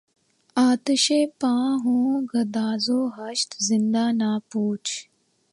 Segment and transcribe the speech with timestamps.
[0.57, 1.53] آتشیں پا
[1.83, 4.91] ہوں گداز وحشت زنداں نہ پوچھ